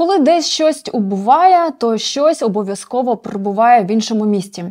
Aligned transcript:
Коли 0.00 0.18
десь 0.18 0.46
щось 0.46 0.84
убуває, 0.92 1.70
то 1.70 1.98
щось 1.98 2.42
обов'язково 2.42 3.16
прибуває 3.16 3.84
в 3.84 3.90
іншому 3.90 4.24
місті. 4.24 4.64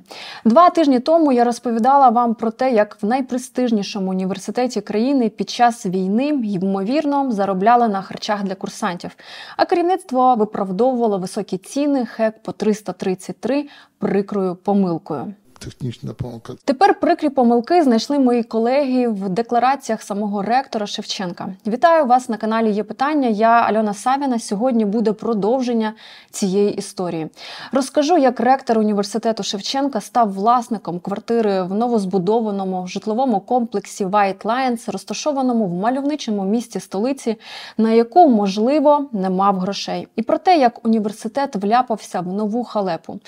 Два 0.46 0.70
тижні 0.70 1.00
тому 1.00 1.32
я 1.32 1.44
розповідала 1.44 2.10
вам 2.10 2.36
про 2.36 2.52
те, 2.52 2.72
як 2.72 2.98
в 3.02 3.06
найпрестижнішому 3.06 4.12
університеті 4.12 4.82
країни 4.82 5.30
під 5.30 5.50
час 5.50 5.86
війни 5.86 6.28
ймовірно 6.44 7.32
заробляли 7.32 7.88
на 7.88 8.02
харчах 8.02 8.44
для 8.44 8.56
курсантів. 8.56 9.12
А 9.58 9.66
керівництво 9.66 10.36
виправдовувало 10.36 11.18
високі 11.18 11.58
ціни 11.58 12.06
хек 12.06 12.44
по 12.44 12.52
333 12.52 13.68
прикрою 14.00 14.56
помилкою 14.56 15.34
технічна 15.60 16.14
помилка. 16.14 16.54
Тепер 16.66 17.00
прикрі 17.00 17.30
помилки 17.30 17.84
знайшли 17.84 18.20
мої 18.20 18.44
колеги 18.44 19.08
в 19.08 19.30
деклараціях 19.30 20.02
самого 20.02 20.42
ректора 20.42 20.88
Шевченка. 20.88 21.50
Вітаю 21.68 22.06
вас 22.06 22.30
на 22.30 22.38
каналі. 22.38 22.72
Є 22.72 22.84
питання. 22.84 23.28
Я 23.28 23.50
Альона 23.50 23.94
Савіна. 23.94 24.40
Сьогодні 24.40 24.86
буде 24.86 25.14
продовження 25.14 25.94
цієї 26.32 26.74
історії. 26.74 27.28
Розкажу, 27.72 28.18
як 28.18 28.40
ректор 28.40 28.78
університету 28.78 29.44
Шевченка 29.44 30.02
став 30.02 30.34
власником 30.34 31.00
квартири 31.00 31.64
в 31.64 31.74
новозбудованому 31.74 32.88
житловому 32.88 33.40
комплексі 33.40 34.06
White 34.06 34.44
Lions, 34.44 34.92
розташованому 34.92 35.66
в 35.66 35.74
мальовничому 35.74 36.44
місті 36.44 36.80
столиці, 36.80 37.36
на 37.78 37.92
яку 37.92 38.30
можливо 38.30 39.06
не 39.12 39.30
мав 39.30 39.60
грошей, 39.60 40.08
і 40.16 40.22
про 40.22 40.38
те, 40.38 40.58
як 40.58 40.86
університет 40.86 41.56
вляпався 41.56 42.20
в 42.20 42.28
нову 42.28 42.64
халепу. 42.64 43.20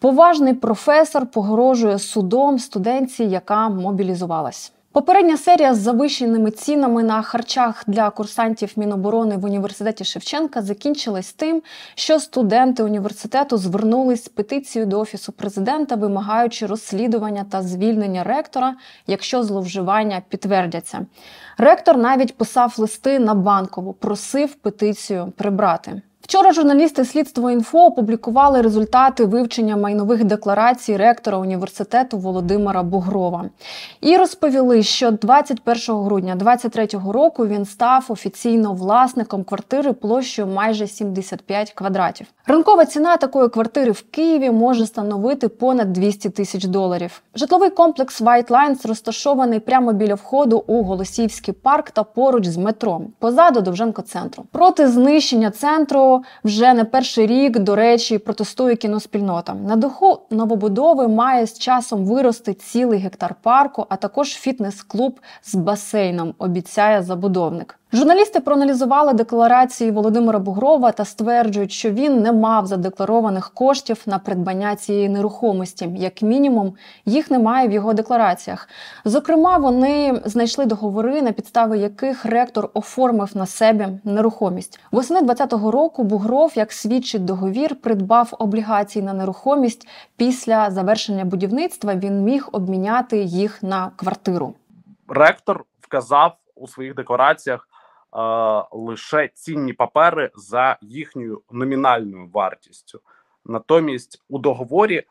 Поважний 0.00 0.54
професор 0.54 1.26
погрожує 1.26 1.73
погрожує 1.74 1.98
судом 1.98 2.58
студентці, 2.58 3.24
яка 3.24 3.68
мобілізувалась. 3.68 4.72
Попередня 4.92 5.36
серія 5.36 5.74
з 5.74 5.78
завищеними 5.78 6.50
цінами 6.50 7.02
на 7.02 7.22
харчах 7.22 7.84
для 7.86 8.10
курсантів 8.10 8.72
Міноборони 8.76 9.36
в 9.36 9.44
університеті 9.44 10.04
Шевченка 10.04 10.62
закінчилась 10.62 11.32
тим, 11.32 11.62
що 11.94 12.20
студенти 12.20 12.82
університету 12.82 13.56
звернулись 13.56 14.24
з 14.24 14.28
петицією 14.28 14.90
до 14.90 15.00
офісу 15.00 15.32
президента, 15.32 15.94
вимагаючи 15.94 16.66
розслідування 16.66 17.44
та 17.50 17.62
звільнення 17.62 18.24
ректора, 18.24 18.74
якщо 19.06 19.42
зловживання 19.42 20.22
підтвердяться. 20.28 21.06
Ректор 21.58 21.96
навіть 21.96 22.36
писав 22.36 22.74
листи 22.78 23.18
на 23.18 23.34
банкову, 23.34 23.92
просив 23.92 24.54
петицію 24.54 25.32
прибрати. 25.36 26.02
Вчора 26.24 26.52
журналісти 26.52 27.04
слідство 27.04 27.50
інфо 27.50 27.78
опублікували 27.78 28.62
результати 28.62 29.24
вивчення 29.24 29.76
майнових 29.76 30.24
декларацій 30.24 30.96
ректора 30.96 31.38
університету 31.38 32.18
Володимира 32.18 32.82
Бугрова 32.82 33.44
і 34.00 34.16
розповіли, 34.16 34.82
що 34.82 35.10
21 35.10 35.96
грудня 35.96 36.34
2023 36.34 37.12
року 37.12 37.46
він 37.46 37.64
став 37.64 38.04
офіційно 38.08 38.72
власником 38.72 39.44
квартири 39.44 39.92
площею 39.92 40.48
майже 40.48 40.86
75 40.86 41.72
квадратів. 41.72 42.26
Ринкова 42.46 42.84
ціна 42.84 43.16
такої 43.16 43.48
квартири 43.48 43.92
в 43.92 44.02
Києві 44.10 44.50
може 44.50 44.86
становити 44.86 45.48
понад 45.48 45.92
200 45.92 46.30
тисяч 46.30 46.64
доларів. 46.64 47.22
Житловий 47.34 47.70
комплекс 47.70 48.22
White 48.22 48.48
Lines 48.48 48.88
розташований 48.88 49.60
прямо 49.60 49.92
біля 49.92 50.14
входу 50.14 50.64
у 50.66 50.82
Голосівський 50.82 51.54
парк 51.54 51.90
та 51.90 52.02
поруч 52.02 52.46
з 52.46 52.56
метро, 52.56 53.00
позаду 53.18 53.60
Довженко 53.60 54.02
центру. 54.02 54.44
Проти 54.52 54.88
знищення 54.88 55.50
центру 55.50 56.13
вже 56.44 56.74
не 56.74 56.84
перший 56.84 57.26
рік, 57.26 57.58
до 57.58 57.76
речі, 57.76 58.18
протестує 58.18 58.76
кіноспільнота. 58.76 59.54
На 59.54 59.76
духу 59.76 60.18
новобудови 60.30 61.08
має 61.08 61.46
з 61.46 61.58
часом 61.58 62.04
вирости 62.04 62.54
цілий 62.54 62.98
гектар 62.98 63.34
парку, 63.42 63.86
а 63.88 63.96
також 63.96 64.28
фітнес-клуб 64.28 65.20
з 65.42 65.54
басейном. 65.54 66.34
Обіцяє 66.38 67.02
забудовник. 67.02 67.78
Журналісти 67.94 68.40
проаналізували 68.40 69.12
декларації 69.12 69.90
Володимира 69.90 70.38
Бугрова 70.38 70.92
та 70.92 71.04
стверджують, 71.04 71.72
що 71.72 71.90
він 71.90 72.22
не 72.22 72.32
мав 72.32 72.66
задекларованих 72.66 73.50
коштів 73.50 74.02
на 74.06 74.18
придбання 74.18 74.76
цієї 74.76 75.08
нерухомості. 75.08 75.88
Як 75.96 76.22
мінімум, 76.22 76.74
їх 77.06 77.30
немає 77.30 77.68
в 77.68 77.72
його 77.72 77.94
деклараціях. 77.94 78.68
Зокрема, 79.04 79.56
вони 79.56 80.20
знайшли 80.24 80.66
договори, 80.66 81.22
на 81.22 81.32
підставі 81.32 81.80
яких 81.80 82.24
ректор 82.24 82.70
оформив 82.74 83.36
на 83.36 83.46
себе 83.46 83.88
нерухомість. 84.04 84.80
Восени 84.90 85.20
2020 85.20 85.72
року 85.72 86.04
Бугров, 86.04 86.52
як 86.54 86.72
свідчить 86.72 87.24
договір, 87.24 87.76
придбав 87.80 88.28
облігації 88.38 89.04
на 89.04 89.12
нерухомість. 89.12 89.88
Після 90.16 90.70
завершення 90.70 91.24
будівництва 91.24 91.94
він 91.94 92.22
міг 92.22 92.48
обміняти 92.52 93.18
їх 93.18 93.62
на 93.62 93.90
квартиру. 93.96 94.54
Ректор 95.08 95.64
вказав 95.80 96.36
у 96.54 96.68
своїх 96.68 96.94
деклараціях. 96.94 97.68
Е, 98.14 98.64
лише 98.72 99.28
цінні 99.28 99.72
папери 99.72 100.30
за 100.34 100.78
їхньою 100.80 101.42
номінальною 101.50 102.30
вартістю. 102.32 103.00
Натомість 103.44 104.22
у 104.28 104.38
договорі, 104.38 104.96
е, 104.96 105.04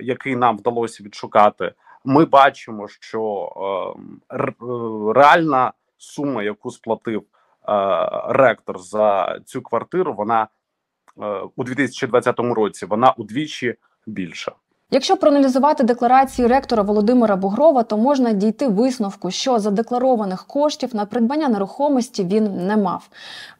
який 0.00 0.36
нам 0.36 0.58
вдалося 0.58 1.04
відшукати, 1.04 1.74
ми 2.04 2.24
бачимо, 2.24 2.88
що 2.88 3.52
е, 4.30 4.52
реальна 5.14 5.72
сума, 5.96 6.42
яку 6.42 6.70
сплатив 6.70 7.24
ректор 8.28 8.78
за 8.78 9.38
цю 9.44 9.62
квартиру, 9.62 10.14
вона 10.14 10.48
у 11.56 11.64
2020 11.64 12.40
році 12.40 12.86
вона 12.86 13.12
удвічі 13.12 13.74
більша. 14.06 14.52
Якщо 14.90 15.16
проаналізувати 15.16 15.84
декларації 15.84 16.48
ректора 16.48 16.82
Володимира 16.82 17.36
Бугрова, 17.36 17.82
то 17.82 17.96
можна 17.96 18.32
дійти 18.32 18.68
висновку, 18.68 19.30
що 19.30 19.58
задекларованих 19.58 20.44
коштів 20.44 20.96
на 20.96 21.04
придбання 21.04 21.48
нерухомості 21.48 22.24
він 22.24 22.66
не 22.66 22.76
мав. 22.76 23.08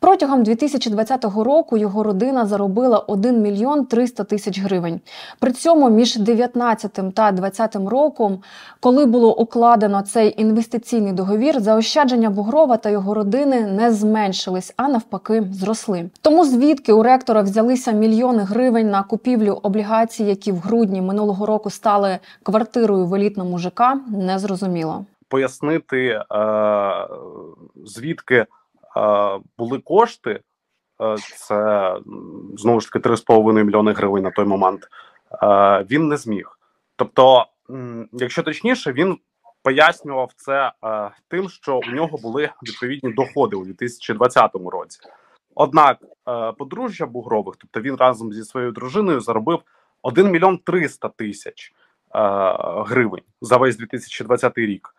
Протягом 0.00 0.42
2020 0.42 1.24
року 1.24 1.76
його 1.76 2.02
родина 2.02 2.46
заробила 2.46 2.98
1 2.98 3.42
мільйон 3.42 3.84
300 3.84 4.24
тисяч 4.24 4.60
гривень. 4.60 5.00
При 5.38 5.52
цьому 5.52 5.90
між 5.90 6.16
19 6.16 6.92
та 6.92 7.32
2020 7.32 7.76
роком, 7.76 8.38
коли 8.80 9.06
було 9.06 9.38
укладено 9.38 10.02
цей 10.02 10.40
інвестиційний 10.40 11.12
договір, 11.12 11.60
заощадження 11.60 12.30
Бугрова 12.30 12.76
та 12.76 12.90
його 12.90 13.14
родини 13.14 13.60
не 13.60 13.92
зменшились, 13.92 14.74
а 14.76 14.88
навпаки, 14.88 15.44
зросли. 15.52 16.10
Тому 16.22 16.44
звідки 16.44 16.92
у 16.92 17.02
ректора 17.02 17.42
взялися 17.42 17.92
мільйони 17.92 18.42
гривень 18.42 18.90
на 18.90 19.02
купівлю 19.02 19.60
облігацій, 19.62 20.24
які 20.24 20.52
в 20.52 20.58
грудні 20.58 21.02
минулого 21.18 21.46
року 21.46 21.70
стали 21.70 22.18
квартирою 22.42 23.06
в 23.06 23.14
елітному 23.14 23.58
ЖК, 23.58 23.80
не 24.08 24.38
зрозуміло. 24.38 25.06
Пояснити 25.28 26.08
е, 26.08 27.08
звідки 27.84 28.36
е, 28.36 28.46
були 29.58 29.78
кошти, 29.78 30.40
е, 31.02 31.16
це 31.36 31.94
знову 32.56 32.80
ж 32.80 32.92
таки 32.92 33.08
3,5 33.08 33.64
мільйони 33.64 33.92
гривень 33.92 34.22
на 34.22 34.30
той 34.30 34.44
момент. 34.44 34.88
Він 35.90 36.08
не 36.08 36.16
зміг. 36.16 36.58
Тобто, 36.96 37.46
якщо 38.12 38.42
точніше, 38.42 38.92
він 38.92 39.18
пояснював 39.62 40.30
це 40.36 40.72
тим, 41.28 41.48
що 41.48 41.80
у 41.88 41.90
нього 41.94 42.18
були 42.22 42.50
відповідні 42.62 43.12
доходи 43.12 43.56
у 43.56 43.64
2020 43.64 44.50
році. 44.54 45.00
Однак, 45.54 45.98
подружжя 46.58 47.06
Бугрових, 47.06 47.54
тобто 47.58 47.80
він 47.80 47.96
разом 47.96 48.32
зі 48.32 48.44
своєю 48.44 48.72
дружиною 48.72 49.20
заробив 49.20 49.60
1 50.02 50.30
мільйон 50.30 50.58
300 50.58 51.08
тисяч 51.08 51.72
е, 51.72 51.72
гривень 52.86 53.22
за 53.40 53.56
весь 53.56 53.76
2020 53.76 54.58
рік. 54.58 54.94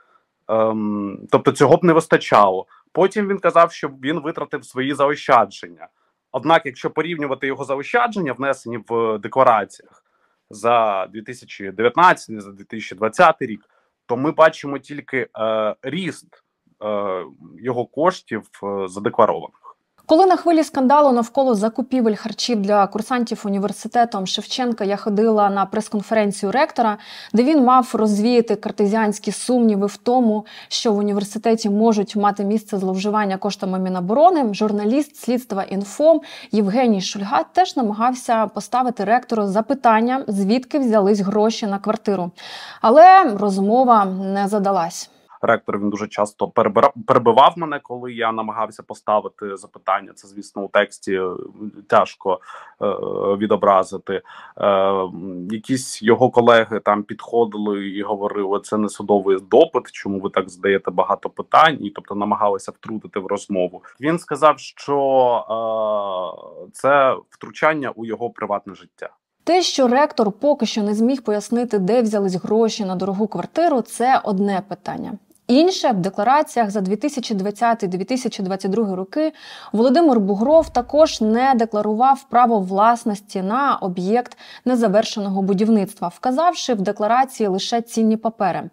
Ем, 0.47 1.19
тобто 1.31 1.51
цього 1.51 1.77
б 1.77 1.83
не 1.83 1.93
вистачало. 1.93 2.65
Потім 2.91 3.27
він 3.27 3.39
казав, 3.39 3.71
що 3.71 3.87
він 3.87 4.19
витратив 4.19 4.65
свої 4.65 4.93
заощадження. 4.93 5.87
Однак, 6.31 6.65
якщо 6.65 6.89
порівнювати 6.89 7.47
його 7.47 7.63
заощадження, 7.63 8.33
внесені 8.33 8.79
в 8.89 9.17
деклараціях 9.17 10.03
за 10.49 11.07
2019 11.13 12.41
за 12.41 12.51
2020 12.51 13.41
рік, 13.41 13.69
то 14.05 14.17
ми 14.17 14.31
бачимо 14.31 14.79
тільки 14.79 15.27
е, 15.39 15.75
ріст 15.81 16.43
е, 16.83 17.25
його 17.59 17.85
коштів 17.85 18.49
е, 18.63 18.87
задекларованих. 18.87 19.68
Коли 20.09 20.25
на 20.25 20.35
хвилі 20.35 20.63
скандалу 20.63 21.11
навколо 21.11 21.55
закупівель 21.55 22.15
харчів 22.15 22.61
для 22.61 22.87
курсантів 22.87 23.41
університетом 23.45 24.27
Шевченка 24.27 24.83
я 24.83 24.95
ходила 24.95 25.49
на 25.49 25.65
прес-конференцію 25.65 26.51
ректора, 26.51 26.97
де 27.33 27.43
він 27.43 27.63
мав 27.63 27.89
розвіяти 27.93 28.55
картезіанські 28.55 29.31
сумніви 29.31 29.87
в 29.87 29.97
тому, 29.97 30.45
що 30.67 30.93
в 30.93 30.97
університеті 30.97 31.69
можуть 31.69 32.15
мати 32.15 32.43
місце 32.43 32.77
зловживання 32.77 33.37
коштами 33.37 33.79
Міноборони. 33.79 34.53
Журналіст 34.53 35.15
слідства 35.15 35.63
інфо 35.63 36.21
Євгеній 36.51 37.01
Шульга 37.01 37.43
теж 37.43 37.75
намагався 37.77 38.47
поставити 38.47 39.03
ректору 39.03 39.47
запитання, 39.47 40.23
звідки 40.27 40.79
взялись 40.79 41.19
гроші 41.19 41.67
на 41.67 41.79
квартиру, 41.79 42.31
але 42.81 43.23
розмова 43.23 44.05
не 44.05 44.47
задалась. 44.47 45.09
Ректор 45.41 45.79
він 45.79 45.89
дуже 45.89 46.07
часто 46.07 46.47
перебивав 47.05 47.53
мене, 47.57 47.79
коли 47.83 48.13
я 48.13 48.31
намагався 48.31 48.83
поставити 48.83 49.57
запитання. 49.57 50.11
Це 50.15 50.27
звісно 50.27 50.61
у 50.61 50.67
тексті 50.67 51.13
е, 51.13 51.29
тяжко 51.87 52.39
е, 52.81 52.85
відобразити. 53.37 54.21
Е, 54.57 54.93
Якісь 55.51 56.03
його 56.03 56.29
колеги 56.29 56.79
там 56.79 57.03
підходили 57.03 57.89
і 57.89 58.01
говорили: 58.01 58.59
це 58.59 58.77
не 58.77 58.89
судовий 58.89 59.37
допит. 59.51 59.91
Чому 59.91 60.19
ви 60.19 60.29
так 60.29 60.49
задаєте 60.49 60.91
багато 60.91 61.29
питань? 61.29 61.77
І 61.81 61.89
тобто 61.89 62.15
намагалися 62.15 62.71
втрутити 62.71 63.19
в 63.19 63.27
розмову. 63.27 63.83
Він 64.01 64.19
сказав, 64.19 64.59
що 64.59 64.95
е, 66.65 66.69
це 66.73 67.15
втручання 67.29 67.91
у 67.95 68.05
його 68.05 68.29
приватне 68.29 68.75
життя. 68.75 69.09
Те, 69.43 69.61
що 69.61 69.87
ректор 69.87 70.31
поки 70.31 70.65
що 70.65 70.83
не 70.83 70.93
зміг 70.93 71.21
пояснити, 71.21 71.79
де 71.79 72.01
взялись 72.01 72.35
гроші 72.35 72.85
на 72.85 72.95
дорогу 72.95 73.27
квартиру, 73.27 73.81
це 73.81 74.21
одне 74.23 74.61
питання. 74.67 75.11
Інше 75.49 75.91
в 75.91 75.95
деклараціях 75.95 76.69
за 76.69 76.79
2020-2022 76.79 78.95
роки 78.95 79.33
Володимир 79.71 80.19
Бугров 80.19 80.69
також 80.69 81.21
не 81.21 81.53
декларував 81.55 82.25
право 82.29 82.59
власності 82.59 83.41
на 83.41 83.75
об'єкт 83.75 84.37
незавершеного 84.65 85.41
будівництва, 85.41 86.07
вказавши 86.07 86.73
в 86.73 86.81
декларації 86.81 87.47
лише 87.47 87.81
цінні 87.81 88.17
папери. 88.17 88.69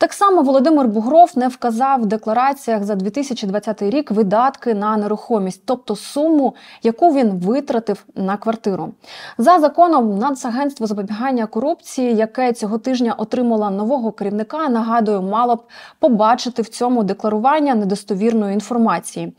Так 0.00 0.12
само 0.12 0.42
Володимир 0.42 0.88
Бугров 0.88 1.32
не 1.36 1.48
вказав 1.48 2.02
в 2.02 2.06
деклараціях 2.06 2.84
за 2.84 2.94
2020 2.94 3.82
рік 3.82 4.10
видатки 4.10 4.74
на 4.74 4.96
нерухомість, 4.96 5.62
тобто 5.64 5.96
суму, 5.96 6.54
яку 6.82 7.14
він 7.14 7.30
витратив 7.30 8.04
на 8.14 8.36
квартиру. 8.36 8.92
За 9.38 9.58
законом 9.58 10.18
Нацагентство 10.18 10.86
запобігання 10.86 11.46
корупції, 11.46 12.16
яке 12.16 12.52
цього 12.52 12.78
тижня 12.78 13.14
отримало 13.18 13.70
нового 13.70 14.12
керівника, 14.12 14.68
нагадую, 14.68 15.22
мало 15.22 15.56
б 15.56 15.62
побачити 15.98 16.62
в 16.62 16.68
цьому 16.68 17.02
декларування 17.02 17.74
недостовірної 17.74 18.54
інформації. 18.54 19.32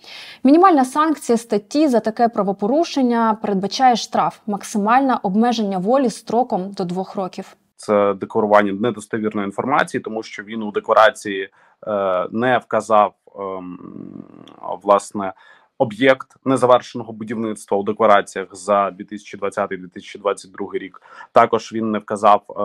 Мінімальна 0.44 0.86
санкція 0.86 1.38
статті 1.38 1.88
за 1.88 2.00
таке 2.00 2.28
правопорушення 2.28 3.38
передбачає 3.42 3.96
штраф, 3.96 4.38
максимальне 4.48 5.18
обмеження 5.24 5.78
волі 5.78 6.10
строком 6.10 6.72
до 6.72 6.86
двох 6.86 7.16
років 7.16 7.56
це 7.82 8.14
декларування 8.14 8.74
недостовірної 8.74 9.46
інформації, 9.46 10.02
тому 10.02 10.24
що 10.24 10.44
він 10.44 10.64
у 10.64 10.72
декларації 10.72 11.50
е, 11.88 12.28
не 12.32 12.58
вказав 12.58 13.14
е, 13.28 13.42
власне 14.84 15.34
об'єкт 15.78 16.36
незавершеного 16.46 17.14
будівництва 17.14 17.78
у 17.78 17.84
деклараціях 17.84 18.56
за 18.56 18.90
2020-2022 18.90 20.78
рік. 20.78 21.02
Також 21.32 21.74
він 21.74 21.92
не 21.92 22.00
вказав. 22.00 22.42
Е, 22.50 22.62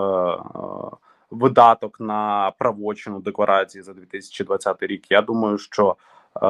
е, 0.59 0.97
Видаток 1.31 2.01
на 2.01 2.53
правочину 2.59 3.21
декларації 3.21 3.83
за 3.83 3.93
2020 3.93 4.83
рік. 4.83 5.11
Я 5.11 5.23
думаю, 5.23 5.59
що 5.59 5.97
е, 5.97 6.49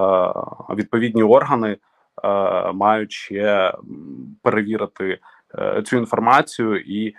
відповідні 0.74 1.22
органи 1.22 1.76
е, 2.24 2.72
мають 2.72 3.12
ще 3.12 3.74
перевірити 4.42 5.19
е, 5.58 5.82
цю 5.82 5.96
інформацію 5.96 6.80
і 6.80 7.14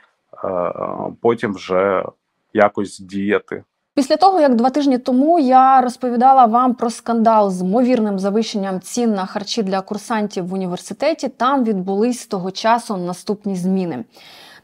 потім 1.22 1.54
вже 1.54 2.06
якось 2.54 3.00
діяти. 3.00 3.64
Після 3.98 4.18
того, 4.18 4.42
як 4.42 4.56
два 4.56 4.70
тижні 4.70 4.98
тому 4.98 5.40
я 5.40 5.82
розповідала 5.82 6.46
вам 6.46 6.74
про 6.74 6.90
скандал 6.90 7.52
з 7.52 7.62
ймовірним 7.62 8.20
завищенням 8.20 8.82
цін 8.82 9.14
на 9.14 9.26
харчі 9.26 9.64
для 9.64 9.82
курсантів 9.82 10.48
в 10.48 10.54
університеті, 10.54 11.28
там 11.28 11.64
відбулись 11.64 12.20
з 12.20 12.28
того 12.28 12.52
часу 12.52 12.98
наступні 12.98 13.56
зміни. 13.56 14.04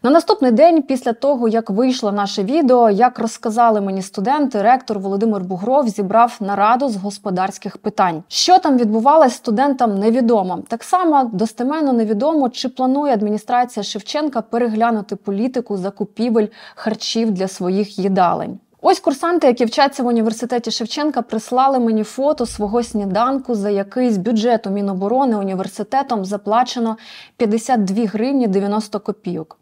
На 0.05 0.09
наступний 0.09 0.51
день, 0.51 0.81
після 0.81 1.13
того 1.13 1.47
як 1.47 1.69
вийшло 1.69 2.11
наше 2.11 2.43
відео, 2.43 2.89
як 2.89 3.19
розказали 3.19 3.81
мені 3.81 4.01
студенти, 4.01 4.61
ректор 4.61 4.99
Володимир 4.99 5.41
Бугров 5.43 5.87
зібрав 5.87 6.37
нараду 6.39 6.89
з 6.89 6.95
господарських 6.95 7.77
питань. 7.77 8.23
Що 8.27 8.59
там 8.59 8.77
відбувалось 8.77 9.33
студентам, 9.33 9.99
невідомо. 9.99 10.59
Так 10.67 10.83
само 10.83 11.29
достеменно 11.33 11.93
невідомо, 11.93 12.49
чи 12.49 12.69
планує 12.69 13.13
адміністрація 13.13 13.83
Шевченка 13.83 14.41
переглянути 14.41 15.15
політику 15.15 15.77
закупівель 15.77 16.47
харчів 16.75 17.31
для 17.31 17.47
своїх 17.47 17.99
їдалень. 17.99 18.59
Ось 18.85 18.99
курсанти, 18.99 19.47
які 19.47 19.65
вчаться 19.65 20.03
в 20.03 20.07
університеті 20.07 20.71
Шевченка, 20.71 21.21
прислали 21.21 21.79
мені 21.79 22.03
фото 22.03 22.45
свого 22.45 22.83
сніданку, 22.83 23.55
за 23.55 23.69
який 23.69 24.11
з 24.11 24.17
бюджету 24.17 24.69
Міноборони 24.69 25.35
університетом 25.35 26.25
заплачено 26.25 26.97
52 27.37 28.05
гривні 28.05 28.47
90 28.47 28.99
копійок. 28.99 29.59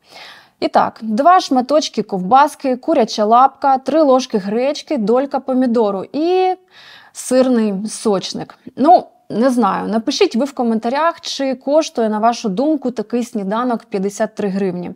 І 0.60 0.68
так, 0.68 1.00
два 1.02 1.40
шматочки 1.40 2.04
ковбаски, 2.04 2.78
куряча 2.78 3.26
лапка, 3.26 3.78
три 3.78 4.02
ложки 4.02 4.38
гречки, 4.38 4.98
долька 4.98 5.40
помідору 5.40 6.06
і 6.14 6.56
сирний 7.14 7.74
сочник. 7.88 8.58
Ну, 8.76 9.08
не 9.32 9.50
знаю, 9.50 9.88
напишіть 9.88 10.36
ви 10.36 10.46
в 10.46 10.54
коментарях, 10.54 11.22
чи 11.22 11.56
коштує, 11.56 12.10
на 12.10 12.20
вашу 12.20 12.50
думку, 12.50 12.92
такий 12.92 13.24
сніданок 13.24 13.86
53 13.86 14.50
гривні. 14.50 14.92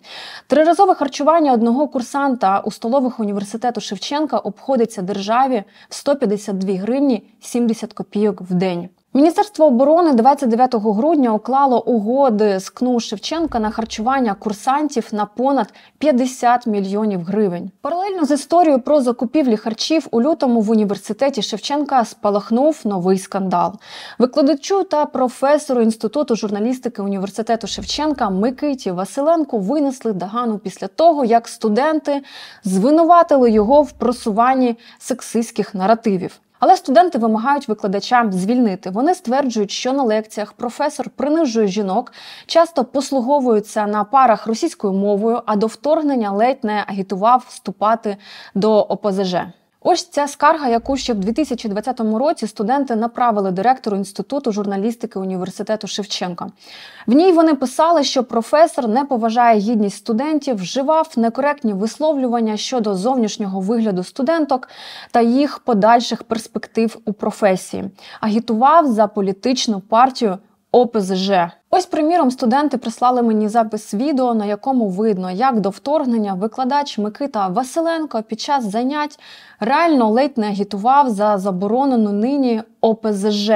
Триразове 0.48 0.96
харчування 0.96 1.54
одного 1.54 1.88
курсанта 1.88 2.60
у 2.60 2.72
столових 2.72 3.20
університету 3.20 3.82
Шевченка 3.82 4.38
обходиться 4.38 5.02
державі 5.02 5.64
в 5.90 5.96
152 5.96 6.76
гривні 6.76 7.24
70 7.42 7.94
копійок 7.94 8.42
в 8.42 8.54
день. 8.54 8.90
Міністерство 9.16 9.66
оборони 9.66 10.14
29 10.14 10.76
грудня 10.76 11.34
уклало 11.34 11.84
угоди 11.84 12.60
з 12.60 12.70
КНУ 12.70 13.00
Шевченка 13.00 13.60
на 13.60 13.72
харчування 13.72 14.34
курсантів 14.34 15.08
на 15.12 15.26
понад 15.26 15.74
50 15.98 16.68
мільйонів 16.68 17.24
гривень. 17.24 17.72
Паралельно 17.82 18.26
з 18.26 18.32
історією 18.32 18.82
про 18.82 19.02
закупівлі 19.02 19.58
харчів 19.58 20.08
у 20.12 20.22
лютому 20.22 20.62
в 20.62 20.72
університеті 20.72 21.42
Шевченка 21.42 22.06
спалахнув 22.06 22.82
новий 22.84 23.18
скандал. 23.18 23.74
Викладачу 24.20 24.84
та 24.84 25.06
професору 25.06 25.82
інституту 25.82 26.36
журналістики 26.36 27.02
університету 27.02 27.68
Шевченка 27.68 28.30
Микиті 28.30 28.92
Василенко 28.92 29.58
винесли 29.58 30.14
догану 30.14 30.58
після 30.58 30.88
того, 30.88 31.26
як 31.26 31.48
студенти 31.48 32.22
звинуватили 32.64 33.52
його 33.52 33.82
в 33.82 33.92
просуванні 33.92 34.78
сексистських 35.00 35.76
наративів. 35.76 36.40
Але 36.68 36.78
студенти 36.78 37.18
вимагають 37.18 37.68
викладачам 37.68 38.34
звільнити. 38.34 38.90
Вони 38.90 39.16
стверджують, 39.16 39.72
що 39.72 39.94
на 39.94 40.04
лекціях 40.04 40.54
професор 40.54 41.10
принижує 41.10 41.68
жінок, 41.68 42.14
часто 42.46 42.86
послуговуються 42.86 43.88
на 43.88 44.04
парах 44.04 44.48
російською 44.48 44.94
мовою, 44.94 45.42
а 45.46 45.56
до 45.56 45.68
вторгнення 45.68 46.32
ледь 46.32 46.64
не 46.64 46.84
агітував 46.88 47.46
вступати 47.48 48.18
до 48.56 48.82
ОПЗЖ. 48.82 49.36
Ось 49.88 50.04
ця 50.10 50.28
скарга, 50.28 50.68
яку 50.68 50.98
ще 50.98 51.14
в 51.14 51.20
2020 51.20 52.00
році 52.00 52.48
студенти 52.48 52.96
направили 52.96 53.52
директору 53.52 53.98
інституту 53.98 54.52
журналістики 54.52 55.20
університету 55.20 55.88
Шевченка. 55.88 56.48
В 57.08 57.14
ній 57.14 57.32
вони 57.32 57.56
писали, 57.56 58.04
що 58.04 58.24
професор 58.24 58.88
не 58.88 59.06
поважає 59.06 59.60
гідність 59.60 59.98
студентів, 59.98 60.56
вживав 60.56 61.12
некоректні 61.16 61.74
висловлювання 61.74 62.58
щодо 62.58 62.96
зовнішнього 62.96 63.60
вигляду 63.60 64.04
студенток 64.04 64.70
та 65.12 65.22
їх 65.22 65.60
подальших 65.60 66.24
перспектив 66.24 66.98
у 67.06 67.14
професії, 67.14 67.90
агітував 68.22 68.88
за 68.88 69.08
політичну 69.08 69.80
партію 69.80 70.38
ОПЗЖ. 70.76 71.32
Ось, 71.70 71.86
приміром, 71.86 72.32
студенти 72.32 72.78
прислали 72.78 73.22
мені 73.22 73.48
запис 73.48 73.94
відео, 73.94 74.34
на 74.34 74.46
якому 74.46 74.90
видно, 74.90 75.32
як 75.32 75.60
до 75.60 75.70
вторгнення 75.70 76.34
викладач 76.34 76.98
Микита 76.98 77.48
Василенко 77.48 78.24
під 78.24 78.40
час 78.40 78.64
занять 78.64 79.20
реально 79.60 80.10
ледь 80.10 80.38
не 80.38 80.48
агітував 80.48 81.10
за 81.10 81.38
заборонену 81.38 82.12
нині 82.12 82.62
ОПЗЖ. 82.82 83.52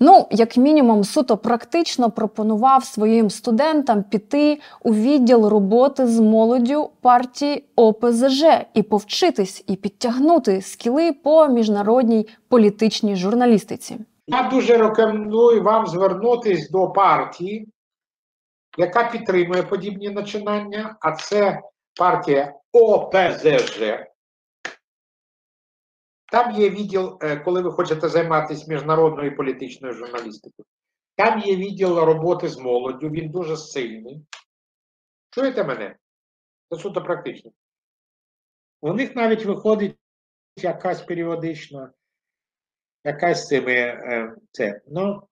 Ну, 0.00 0.26
як 0.30 0.56
мінімум, 0.56 1.04
суто 1.04 1.36
практично 1.36 2.10
пропонував 2.10 2.84
своїм 2.84 3.30
студентам 3.30 4.02
піти 4.02 4.60
у 4.82 4.94
відділ 4.94 5.46
роботи 5.46 6.06
з 6.06 6.20
молоддю 6.20 6.90
партії 7.00 7.64
ОПЗЖ 7.76 8.44
і 8.74 8.82
повчитись 8.82 9.64
і 9.66 9.76
підтягнути 9.76 10.62
скіли 10.62 11.12
по 11.12 11.48
міжнародній 11.48 12.28
політичній 12.48 13.16
журналістиці. 13.16 13.96
Я 14.26 14.48
дуже 14.48 14.76
рекомендую 14.76 15.62
вам 15.62 15.86
звернутися 15.86 16.72
до 16.72 16.90
партії, 16.90 17.68
яка 18.78 19.10
підтримує 19.10 19.62
подібні 19.62 20.10
начинання, 20.10 20.96
а 21.00 21.12
це 21.12 21.62
партія 21.98 22.54
ОПЗЖ. 22.72 23.80
Там 26.32 26.52
є 26.52 26.70
відділ, 26.70 27.18
е, 27.22 27.36
коли 27.36 27.62
ви 27.62 27.72
хочете 27.72 28.08
займатися 28.08 28.66
міжнародною 28.68 29.36
політичною 29.36 29.94
журналістикою. 29.94 30.66
Там 31.16 31.40
є 31.40 31.56
відділ 31.56 31.98
роботи 31.98 32.48
з 32.48 32.58
молоддю, 32.58 33.08
він 33.08 33.30
дуже 33.30 33.56
сильний. 33.56 34.26
Чуєте 35.30 35.64
мене? 35.64 35.96
Це 36.70 36.78
суто 36.78 37.02
практично. 37.02 37.50
У 38.80 38.92
них 38.92 39.16
навіть 39.16 39.44
виходить 39.44 39.96
якась 40.56 41.02
періодична 41.02 41.92
якась 43.06 43.48
цими 43.48 43.72
е, 43.72 44.32
це. 44.52 44.80
Ну, 44.88 45.22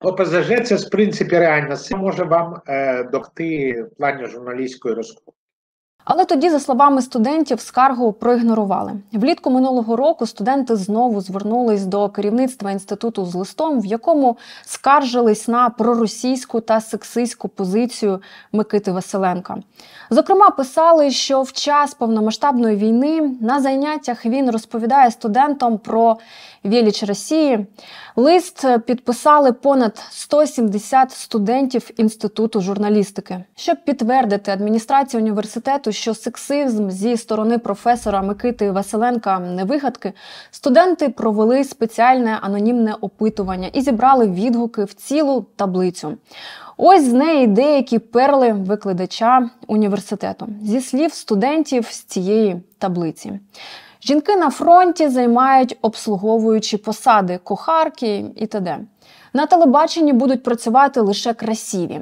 ОПЗЖ 0.00 0.64
це 0.64 0.76
в 0.76 0.90
принципі 0.90 1.38
реальна 1.38 1.76
сила 1.76 2.00
може 2.00 2.24
вам 2.24 2.62
е, 2.66 3.04
докти 3.04 3.82
в 3.82 3.96
плані 3.96 4.26
журналістської 4.26 4.94
розкрутки. 4.94 5.41
Але 6.04 6.24
тоді, 6.24 6.50
за 6.50 6.60
словами 6.60 7.02
студентів, 7.02 7.60
скаргу 7.60 8.12
проігнорували. 8.12 8.92
Влітку 9.12 9.50
минулого 9.50 9.96
року 9.96 10.26
студенти 10.26 10.76
знову 10.76 11.20
звернулись 11.20 11.86
до 11.86 12.08
керівництва 12.08 12.70
інституту 12.70 13.26
з 13.26 13.34
листом, 13.34 13.80
в 13.80 13.86
якому 13.86 14.36
скаржились 14.64 15.48
на 15.48 15.70
проросійську 15.70 16.60
та 16.60 16.80
сексистську 16.80 17.48
позицію 17.48 18.20
Микити 18.52 18.92
Василенка. 18.92 19.56
Зокрема, 20.10 20.50
писали, 20.50 21.10
що 21.10 21.42
в 21.42 21.52
час 21.52 21.94
повномасштабної 21.94 22.76
війни 22.76 23.30
на 23.40 23.60
заняттях 23.60 24.26
він 24.26 24.50
розповідає 24.50 25.10
студентам 25.10 25.78
про 25.78 26.18
Вєліч 26.64 27.02
Росії. 27.02 27.66
Лист 28.16 28.66
підписали 28.86 29.52
понад 29.52 30.02
170 30.10 31.12
студентів 31.12 31.90
інституту 31.96 32.60
журналістики, 32.60 33.44
щоб 33.56 33.84
підтвердити 33.84 34.50
адміністрацію 34.50 35.22
університету, 35.22 35.91
що 35.92 36.14
сексизм 36.14 36.90
зі 36.90 37.16
сторони 37.16 37.58
професора 37.58 38.22
Микити 38.22 38.70
Василенка 38.70 39.38
не 39.38 39.64
вигадки. 39.64 40.12
Студенти 40.50 41.08
провели 41.08 41.64
спеціальне 41.64 42.38
анонімне 42.42 42.94
опитування 43.00 43.68
і 43.72 43.80
зібрали 43.80 44.28
відгуки 44.28 44.84
в 44.84 44.94
цілу 44.94 45.46
таблицю. 45.56 46.16
Ось 46.76 47.04
з 47.04 47.12
неї 47.12 47.46
деякі 47.46 47.98
перли 47.98 48.52
викладача 48.52 49.50
університету 49.66 50.48
зі 50.62 50.80
слів 50.80 51.14
студентів 51.14 51.86
з 51.90 52.02
цієї 52.02 52.62
таблиці. 52.78 53.40
Жінки 54.02 54.36
на 54.36 54.50
фронті 54.50 55.08
займають 55.08 55.78
обслуговуючі 55.82 56.76
посади, 56.76 57.38
кухарки 57.44 58.24
і 58.36 58.46
т.д. 58.46 58.78
На 59.32 59.46
телебаченні 59.46 60.12
будуть 60.12 60.42
працювати 60.42 61.00
лише 61.00 61.34
красиві. 61.34 62.00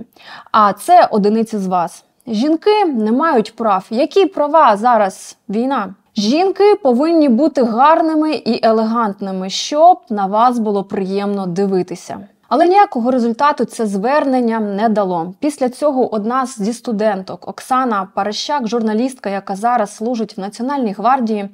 А 0.53 0.73
це 0.73 1.09
одиниці 1.11 1.59
з 1.59 1.67
вас. 1.67 2.05
Жінки 2.27 2.85
не 2.85 3.13
мають 3.13 3.57
прав. 3.57 3.87
Які 3.91 4.27
права 4.27 4.77
зараз 4.77 5.37
війна? 5.49 5.95
Жінки 6.17 6.75
повинні 6.83 7.29
бути 7.29 7.63
гарними 7.63 8.35
і 8.35 8.67
елегантними, 8.67 9.51
щоб 9.51 9.99
на 10.11 10.27
вас 10.27 10.59
було 10.59 10.85
приємно 10.85 11.47
дивитися. 11.47 12.21
Але 12.49 12.67
ніякого 12.67 13.11
результату 13.11 13.65
це 13.65 13.87
звернення 13.87 14.61
не 14.61 14.89
дало. 14.89 15.35
Після 15.41 15.69
цього 15.69 16.15
одна 16.15 16.47
зі 16.47 16.73
студенток 16.73 17.49
Оксана 17.49 18.09
Парещак, 18.15 18.69
журналістка, 18.69 19.31
яка 19.31 19.57
зараз 19.57 19.97
служить 19.97 20.37
в 20.37 20.41
Національній 20.41 20.93
гвардії, 20.93 21.49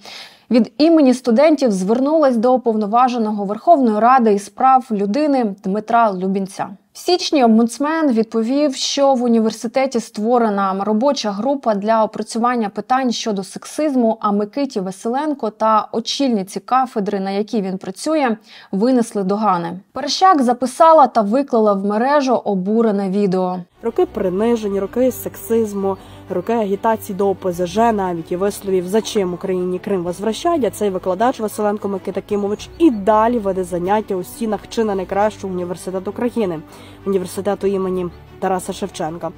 від 0.51 0.73
імені 0.79 1.15
студентів 1.15 1.73
звернулась 1.73 2.37
до 2.37 2.55
уповноваженого 2.55 3.45
Верховної 3.45 3.99
Ради 3.99 4.33
із 4.35 4.49
прав 4.49 4.87
людини 4.91 5.55
Дмитра 5.65 6.13
Любінця. 6.13 6.69
В 6.97 6.99
січні 6.99 7.45
омбудсмен 7.45 8.13
відповів, 8.13 8.75
що 8.75 9.15
в 9.15 9.23
університеті 9.23 10.01
створена 10.01 10.85
робоча 10.85 11.31
група 11.31 11.75
для 11.75 12.05
опрацювання 12.05 12.69
питань 12.69 13.13
щодо 13.13 13.45
сексизму. 13.45 14.19
А 14.21 14.33
Микиті 14.33 14.81
Василенко 14.81 15.51
та 15.51 15.89
очільниці 15.93 16.61
кафедри, 16.61 17.21
на 17.21 17.31
якій 17.31 17.63
він 17.63 17.79
працює, 17.79 18.37
винесли 18.73 19.23
догани. 19.23 19.81
Перещак 19.93 20.43
записала 20.43 21.07
та 21.07 21.21
виклала 21.21 21.73
в 21.73 21.85
мережу 21.85 22.35
обурене 22.35 23.11
відео. 23.11 23.61
Роки 23.83 24.07
принижень, 24.07 24.79
роки 24.79 25.13
сексизму, 25.13 25.97
роки 26.31 26.53
агітації 26.53 27.17
до 27.17 27.29
ОПЗЖ, 27.31 27.77
навіть 27.77 28.33
і 28.33 28.37
висловів 28.37 28.89
за 28.89 29.01
чим 29.01 29.35
Україні 29.35 29.79
Крим 29.79 30.03
возвращать, 30.03 30.65
а 30.65 30.71
цей 30.71 30.91
викладач 30.91 31.41
Василенко 31.41 31.89
Микита 31.89 32.21
Кімович 32.21 32.69
і 32.79 32.91
далі 32.91 33.39
веде 33.39 33.65
заняття 33.65 34.15
у 34.15 34.25
стінах 34.25 34.61
чи 34.69 34.85
на 34.85 34.95
найкращого 34.95 35.55
університету 35.55 36.13
країни, 36.13 36.61
університету 37.07 37.67
імені 37.67 38.07
Тараса 38.39 38.73
Шевченка. 38.73 39.31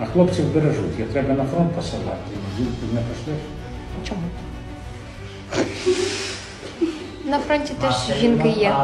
А 0.00 0.06
хлопців 0.06 0.54
бережуть, 0.54 0.98
їх 0.98 1.08
треба 1.08 1.34
на 1.34 1.44
фронт 1.44 1.72
посилати. 1.72 2.16
Не 2.94 3.00
пішли. 3.00 3.34
Чому? 4.08 4.20
На 7.24 7.38
фронті 7.38 7.72
теж 7.80 8.18
жінки 8.20 8.48
є. 8.48 8.74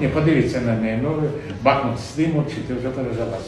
Ні, 0.00 0.08
подивіться 0.08 0.60
на 0.60 0.74
неї. 0.74 1.00
Ну, 1.02 1.22
Бахмут 1.62 2.00
стимуть, 2.00 2.48
чи 2.48 2.60
ти 2.60 2.74
вже 2.74 2.88
пережила. 2.88 3.38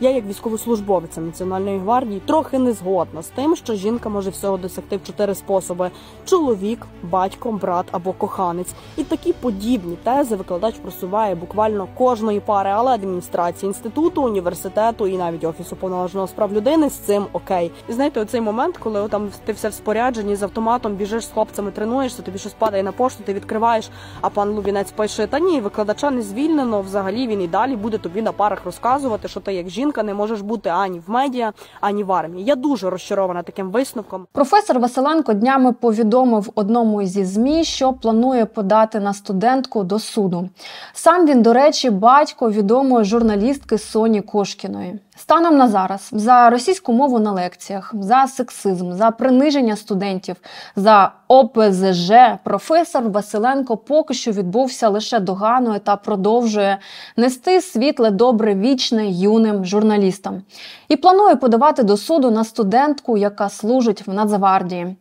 Я, 0.00 0.10
як 0.10 0.26
військовослужбовиця 0.26 1.20
Національної 1.20 1.78
гвардії, 1.78 2.22
трохи 2.26 2.58
не 2.58 2.72
згодна 2.72 3.22
з 3.22 3.26
тим, 3.26 3.56
що 3.56 3.74
жінка 3.74 4.08
може 4.08 4.30
всього 4.30 4.56
досягти 4.56 4.96
в 4.96 5.04
чотири 5.04 5.34
способи: 5.34 5.90
чоловік, 6.24 6.86
батько, 7.02 7.52
брат 7.52 7.86
або 7.90 8.12
коханець. 8.12 8.74
І 8.96 9.04
такі 9.04 9.32
подібні 9.32 9.96
тези 10.02 10.36
викладач 10.36 10.74
просуває 10.74 11.34
буквально 11.34 11.88
кожної 11.98 12.40
пари, 12.40 12.70
але 12.70 12.92
адміністрації 12.92 13.68
інституту, 13.68 14.22
університету 14.22 15.06
і 15.06 15.16
навіть 15.16 15.44
офісу 15.44 15.76
повноваженого 15.76 16.28
справ 16.28 16.52
людини 16.52 16.90
з 16.90 16.92
цим 16.92 17.26
окей. 17.32 17.70
І 17.88 17.92
знаєте, 17.92 18.20
оцей 18.20 18.40
момент, 18.40 18.76
коли 18.76 19.08
там 19.08 19.28
ти 19.44 19.52
все 19.52 19.68
в 19.68 19.74
спорядженні 19.74 20.36
з 20.36 20.42
автоматом 20.42 20.94
біжиш 20.94 21.24
з 21.24 21.30
хлопцями, 21.32 21.70
тренуєшся, 21.70 22.22
тобі 22.22 22.38
щось 22.38 22.52
падає 22.52 22.82
на 22.82 22.92
пошту, 22.92 23.22
ти 23.24 23.34
відкриваєш, 23.34 23.90
а 24.20 24.28
пан 24.28 24.50
Лубінець 24.50 24.92
пише: 24.92 25.26
Та 25.26 25.38
ні, 25.38 25.60
викладача 25.60 26.10
не 26.10 26.22
звільнено. 26.22 26.82
Взагалі 26.82 27.26
він 27.26 27.42
і 27.42 27.48
далі 27.48 27.76
буде 27.76 27.98
тобі 27.98 28.22
на 28.22 28.32
парах 28.32 28.64
розказувати, 28.64 29.28
що 29.28 29.40
ти 29.40 29.54
як 29.54 29.68
жінка 29.68 29.83
не 30.02 30.14
можеш 30.14 30.40
бути 30.40 30.68
ані 30.68 31.00
в 31.06 31.10
медіа, 31.10 31.52
ані 31.80 32.04
в 32.04 32.12
армії. 32.12 32.44
Я 32.44 32.56
дуже 32.56 32.90
розчарована 32.90 33.42
таким 33.42 33.70
висновком. 33.70 34.26
Професор 34.32 34.78
Василенко 34.78 35.32
днями 35.32 35.72
повідомив 35.72 36.50
одному 36.54 37.02
зі 37.02 37.24
змі, 37.24 37.64
що 37.64 37.92
планує 37.92 38.44
подати 38.44 39.00
на 39.00 39.14
студентку 39.14 39.84
до 39.84 39.98
суду. 39.98 40.48
Сам 40.92 41.26
він, 41.26 41.42
до 41.42 41.52
речі, 41.52 41.90
батько 41.90 42.50
відомої 42.50 43.04
журналістки 43.04 43.78
Соні 43.78 44.20
Кошкіної. 44.20 44.98
Станом 45.16 45.56
на 45.56 45.68
зараз 45.68 46.08
за 46.12 46.50
російську 46.50 46.92
мову 46.92 47.18
на 47.18 47.32
лекціях, 47.32 47.94
за 48.00 48.26
сексизм, 48.26 48.92
за 48.92 49.10
приниження 49.10 49.76
студентів, 49.76 50.36
за 50.76 51.12
ОПЗЖ 51.28 52.12
професор 52.44 53.08
Василенко 53.08 53.76
поки 53.76 54.14
що 54.14 54.30
відбувся 54.30 54.88
лише 54.88 55.20
доганою 55.20 55.80
та 55.80 55.96
продовжує 55.96 56.78
нести 57.16 57.60
світле, 57.60 58.10
добре, 58.10 58.54
вічне 58.54 59.06
юним 59.10 59.64
журналістам 59.64 60.42
і 60.88 60.96
планує 60.96 61.36
подавати 61.36 61.82
до 61.82 61.96
суду 61.96 62.30
на 62.30 62.44
студентку, 62.44 63.16
яка 63.16 63.48
служить 63.48 64.06
в 64.06 64.12
Нацгвардії. 64.12 64.96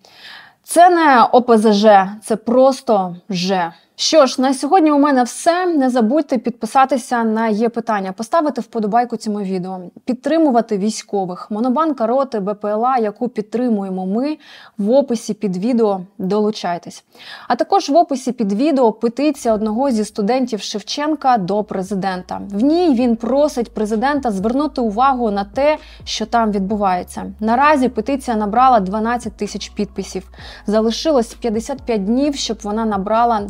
Це 0.63 0.89
не 0.89 1.23
ОПЗЖ, 1.23 1.85
це 2.23 2.35
просто 2.35 3.15
Ж. 3.29 3.71
Що 4.03 4.25
ж, 4.25 4.41
на 4.41 4.53
сьогодні 4.53 4.91
у 4.91 4.99
мене 4.99 5.23
все. 5.23 5.65
Не 5.65 5.89
забудьте 5.89 6.37
підписатися 6.37 7.23
на 7.23 7.47
є 7.47 7.69
питання, 7.69 8.11
поставити 8.11 8.61
вподобайку 8.61 9.17
цьому 9.17 9.41
відео, 9.41 9.79
підтримувати 10.05 10.77
військових, 10.77 11.51
монобанка 11.51 12.07
роти 12.07 12.39
БПЛА, 12.39 12.97
яку 12.97 13.29
підтримуємо 13.29 14.05
ми 14.05 14.37
в 14.77 14.91
описі 14.91 15.33
під 15.33 15.57
відео. 15.57 16.01
Долучайтесь. 16.17 17.03
А 17.47 17.55
також 17.55 17.89
в 17.89 17.95
описі 17.95 18.31
під 18.31 18.53
відео 18.53 18.91
петиція 18.91 19.53
одного 19.53 19.91
зі 19.91 20.05
студентів 20.05 20.61
Шевченка 20.61 21.37
до 21.37 21.63
президента. 21.63 22.41
В 22.51 22.63
ній 22.63 22.95
він 22.95 23.15
просить 23.15 23.73
президента 23.73 24.31
звернути 24.31 24.81
увагу 24.81 25.31
на 25.31 25.43
те, 25.43 25.77
що 26.03 26.25
там 26.25 26.51
відбувається. 26.51 27.25
Наразі 27.39 27.89
петиція 27.89 28.37
набрала 28.37 28.79
12 28.79 29.33
тисяч 29.33 29.69
підписів. 29.69 30.29
Залишилось 30.67 31.33
55 31.33 32.05
днів, 32.05 32.35
щоб 32.35 32.57
вона 32.63 32.85
набрала 32.85 33.41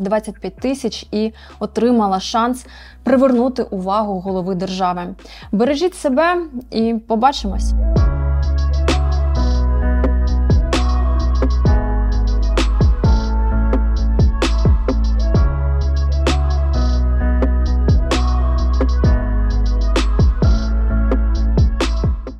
25 0.43 0.55
тисяч 0.55 1.07
і 1.11 1.33
отримала 1.59 2.19
шанс 2.19 2.65
привернути 3.03 3.63
увагу 3.63 4.19
голови 4.19 4.55
держави. 4.55 5.15
Бережіть 5.51 5.95
себе 5.95 6.37
і 6.71 6.95
побачимось. 7.07 7.73